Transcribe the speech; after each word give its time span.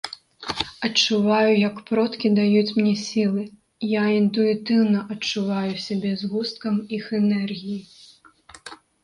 Адчуваю 0.87 1.51
як 1.67 1.75
продкі 1.89 2.31
даюць 2.39 2.75
мне 2.77 2.93
сілы, 3.01 3.43
я 3.89 4.03
інтуітыўна 4.21 5.05
адчуваю 5.17 5.73
сябе 5.85 6.11
згусткам 6.25 6.75
іх 6.99 7.05
энергіі. 7.21 7.79